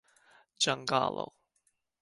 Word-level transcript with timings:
ĝangalo 0.65 1.29